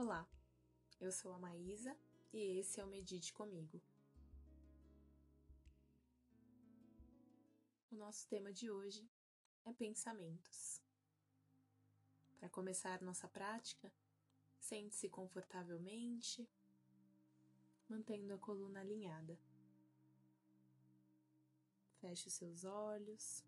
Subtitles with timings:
[0.00, 0.24] Olá,
[1.00, 1.98] eu sou a Maísa
[2.32, 3.82] e esse é o Medite Comigo.
[7.90, 9.10] O nosso tema de hoje
[9.64, 10.80] é pensamentos.
[12.38, 13.92] Para começar nossa prática,
[14.60, 16.48] sente-se confortavelmente,
[17.88, 19.36] mantendo a coluna alinhada.
[22.00, 23.42] Feche os seus olhos.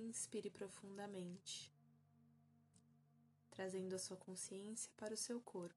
[0.00, 1.74] Inspire profundamente,
[3.50, 5.74] trazendo a sua consciência para o seu corpo.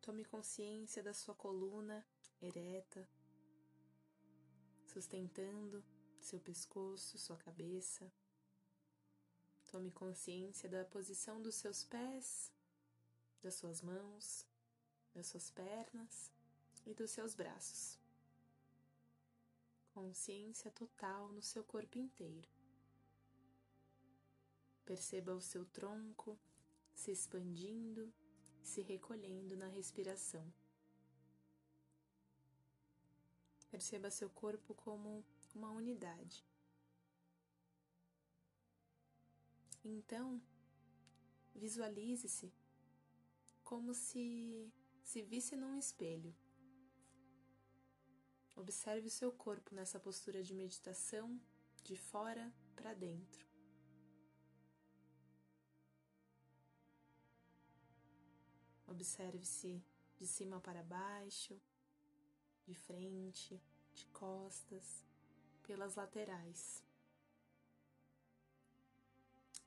[0.00, 2.04] Tome consciência da sua coluna
[2.42, 3.08] ereta,
[4.84, 5.84] sustentando
[6.20, 8.12] seu pescoço, sua cabeça.
[9.70, 12.52] Tome consciência da posição dos seus pés,
[13.40, 14.44] das suas mãos,
[15.14, 16.32] das suas pernas
[16.84, 17.96] e dos seus braços
[19.98, 22.48] consciência total no seu corpo inteiro.
[24.84, 26.38] Perceba o seu tronco
[26.94, 28.14] se expandindo,
[28.62, 30.46] se recolhendo na respiração.
[33.72, 36.46] Perceba seu corpo como uma unidade.
[39.84, 40.40] Então,
[41.56, 42.52] visualize-se
[43.64, 46.32] como se se visse num espelho
[48.58, 51.40] Observe o seu corpo nessa postura de meditação
[51.84, 53.46] de fora para dentro.
[58.84, 59.80] Observe-se
[60.16, 61.56] de cima para baixo,
[62.66, 63.62] de frente,
[63.94, 65.04] de costas,
[65.62, 66.82] pelas laterais.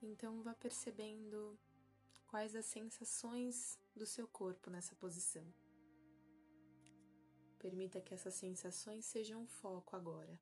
[0.02, 1.58] Então vá percebendo
[2.28, 5.45] quais as sensações do seu corpo nessa posição.
[7.62, 10.40] Permita que essas sensações sejam o foco agora.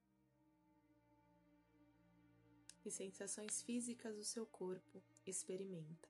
[2.80, 6.08] Que sensações físicas o seu corpo experimenta.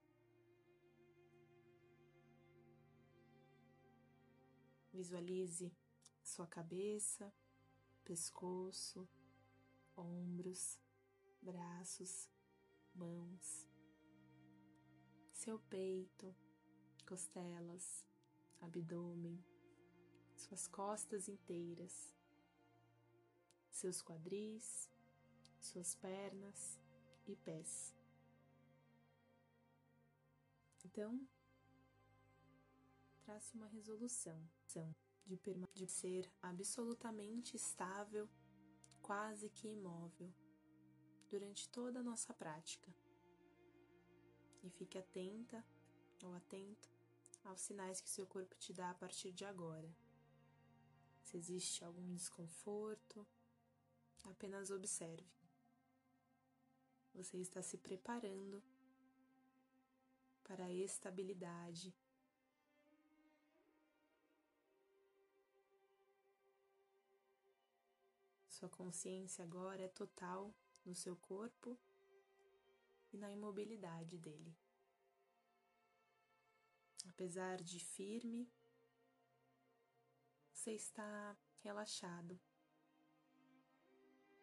[4.94, 5.76] Visualize
[6.24, 7.34] sua cabeça,
[8.04, 9.10] pescoço,
[9.98, 10.80] ombros,
[11.42, 12.30] braços,
[12.94, 13.68] mãos,
[15.34, 16.36] seu peito,
[17.08, 18.06] costelas,
[18.62, 19.44] abdômen,
[20.40, 22.16] suas costas inteiras,
[23.70, 24.90] seus quadris,
[25.60, 26.80] suas pernas
[27.28, 27.94] e pés.
[30.86, 31.28] Então,
[33.24, 34.42] trace uma resolução
[35.76, 38.28] de, ser absolutamente estável,
[39.02, 40.34] quase que imóvel,
[41.30, 42.92] durante toda a nossa prática.
[44.64, 45.64] E fique atenta
[46.24, 46.90] ou atento
[47.44, 49.90] aos sinais que seu corpo te dá a partir de agora.
[51.30, 53.24] Se existe algum desconforto,
[54.24, 55.32] apenas observe.
[57.14, 58.64] Você está se preparando
[60.44, 61.96] para a estabilidade.
[68.48, 70.52] Sua consciência agora é total
[70.84, 71.78] no seu corpo
[73.14, 74.58] e na imobilidade dele.
[77.08, 78.52] Apesar de firme,
[80.60, 82.38] você está relaxado.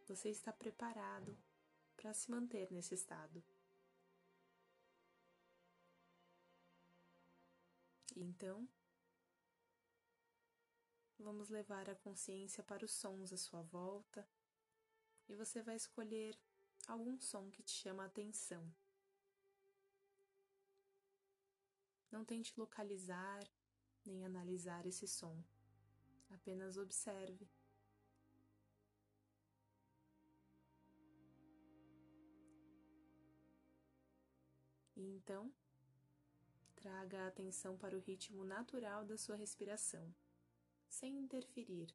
[0.09, 1.37] Você está preparado
[1.95, 3.45] para se manter nesse estado.
[8.17, 8.67] Então,
[11.19, 14.27] vamos levar a consciência para os sons à sua volta
[15.29, 16.35] e você vai escolher
[16.89, 18.75] algum som que te chama a atenção.
[22.11, 23.47] Não tente localizar
[24.03, 25.45] nem analisar esse som.
[26.31, 27.49] Apenas observe.
[34.97, 35.53] E então,
[36.75, 40.15] traga a atenção para o ritmo natural da sua respiração,
[40.89, 41.95] sem interferir.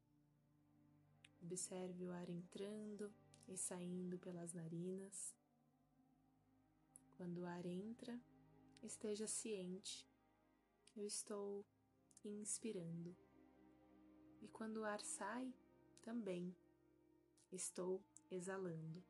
[1.42, 3.12] Observe o ar entrando
[3.48, 5.36] e saindo pelas narinas.
[7.18, 8.20] Quando o ar entra,
[8.84, 10.08] esteja ciente.
[10.96, 11.66] Eu estou
[12.24, 13.16] inspirando
[14.42, 15.54] e quando o ar sai,
[16.02, 16.56] também
[17.52, 19.04] estou exalando.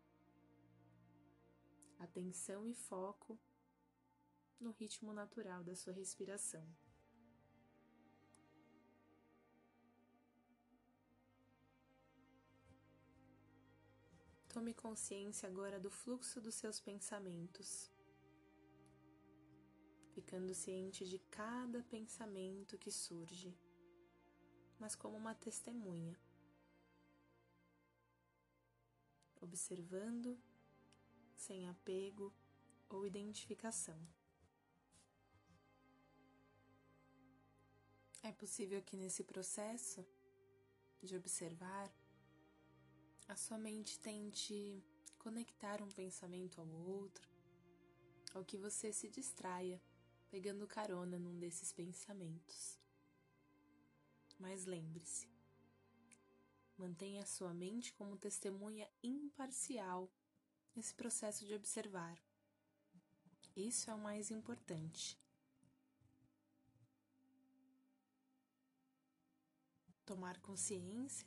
[1.99, 3.39] Atenção e foco
[4.59, 6.67] no ritmo natural da sua respiração.
[14.49, 17.89] Tome consciência agora do fluxo dos seus pensamentos,
[20.11, 23.57] ficando ciente de cada pensamento que surge
[24.81, 26.19] mas como uma testemunha,
[29.39, 30.41] observando
[31.35, 32.33] sem apego
[32.89, 33.99] ou identificação.
[38.23, 40.03] É possível que nesse processo
[41.03, 41.87] de observar,
[43.27, 44.83] a sua mente tente
[45.19, 47.29] conectar um pensamento ao outro,
[48.33, 49.79] ou que você se distraia
[50.31, 52.81] pegando carona num desses pensamentos.
[54.41, 55.29] Mas lembre-se,
[56.75, 60.11] mantenha sua mente como testemunha imparcial
[60.75, 62.19] nesse processo de observar.
[63.55, 65.21] Isso é o mais importante.
[70.03, 71.25] tomar consciência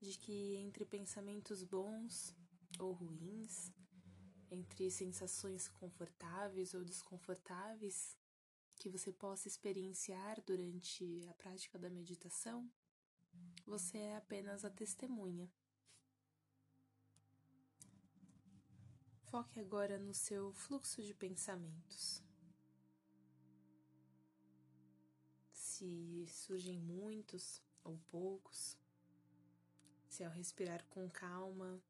[0.00, 2.34] de que entre pensamentos bons
[2.78, 3.70] ou ruins,
[4.50, 8.16] entre sensações confortáveis ou desconfortáveis
[8.80, 12.66] que você possa experienciar durante a prática da meditação,
[13.66, 15.52] você é apenas a testemunha.
[19.24, 22.24] Foque agora no seu fluxo de pensamentos.
[25.80, 28.76] se surgem muitos ou poucos,
[30.10, 31.82] se ao respirar com calma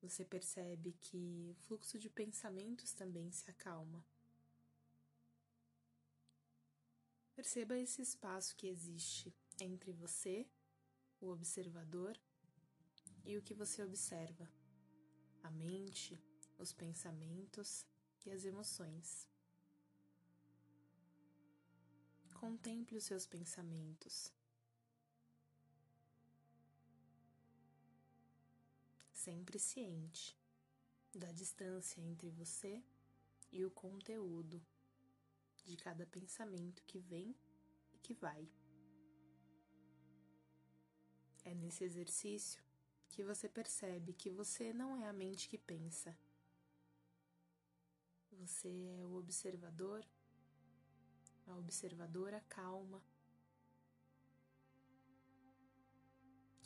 [0.00, 4.02] você percebe que o fluxo de pensamentos também se acalma.
[7.34, 10.46] Perceba esse espaço que existe entre você,
[11.20, 12.18] o observador,
[13.24, 14.48] e o que você observa,
[15.42, 16.20] a mente,
[16.58, 17.86] os pensamentos
[18.24, 19.28] e as emoções.
[22.34, 24.32] Contemple os seus pensamentos.
[29.12, 30.36] Sempre ciente
[31.14, 32.82] da distância entre você
[33.52, 34.60] e o conteúdo
[35.64, 37.34] de cada pensamento que vem
[37.92, 38.48] e que vai.
[41.44, 42.62] É nesse exercício
[43.08, 46.16] que você percebe que você não é a mente que pensa.
[48.30, 48.68] Você
[48.98, 50.04] é o observador
[51.46, 53.02] a observadora calma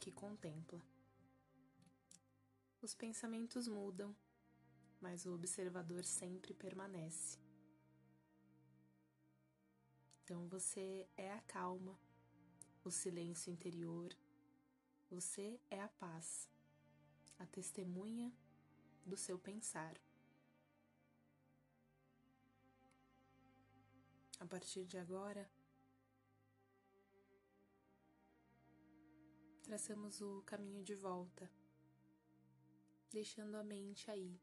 [0.01, 0.81] que contempla.
[2.81, 4.15] Os pensamentos mudam,
[5.01, 7.46] mas o observador sempre permanece.
[10.27, 11.97] Então você é a calma,
[12.83, 14.13] o silêncio interior,
[15.09, 16.51] você é a paz,
[17.39, 18.33] a testemunha
[19.07, 19.97] do seu pensar.
[24.39, 25.51] a partir de agora,
[29.63, 31.51] traçamos o caminho de volta,
[33.11, 34.39] deixando a mente aí,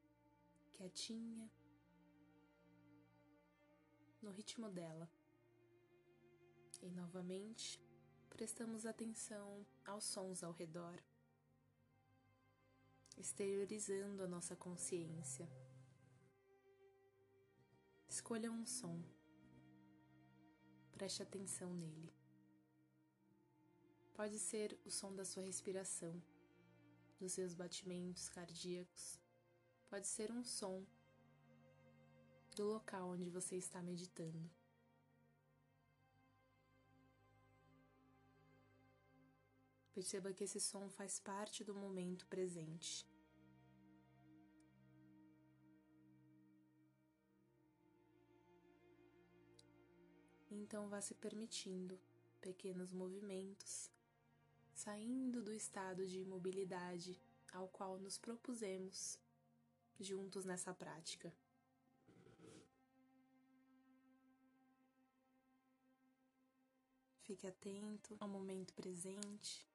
[0.72, 1.52] quietinha,
[4.22, 5.10] no ritmo dela.
[6.84, 7.82] E novamente,
[8.30, 11.02] prestamos atenção aos sons ao redor,
[13.18, 15.50] exteriorizando a nossa consciência.
[18.08, 19.02] Escolha um som
[20.94, 22.14] Preste atenção nele.
[24.14, 26.22] Pode ser o som da sua respiração,
[27.20, 29.20] dos seus batimentos cardíacos.
[29.90, 30.86] Pode ser um som
[32.56, 34.50] do local onde você está meditando.
[39.94, 43.08] Perceba que esse som faz parte do momento presente.
[50.50, 52.00] Então vá se permitindo
[52.42, 53.92] pequenos movimentos,
[54.74, 57.22] saindo do estado de imobilidade
[57.52, 59.20] ao qual nos propusemos
[60.00, 61.32] juntos nessa prática.
[67.22, 69.66] Fique atento ao momento presente,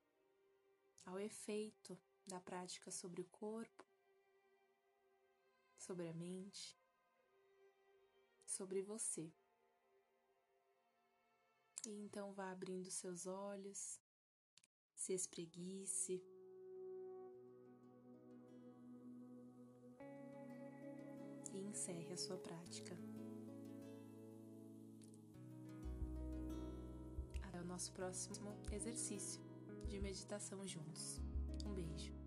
[1.08, 3.84] ao efeito da prática sobre o corpo,
[5.78, 6.78] sobre a mente,
[8.44, 9.32] sobre você.
[11.86, 13.98] E então vá abrindo seus olhos,
[14.94, 16.22] se espreguice.
[21.54, 22.94] E encerre a sua prática.
[27.42, 29.48] Até o nosso próximo exercício
[29.88, 31.21] de meditação juntos.
[31.64, 32.17] Um beijo.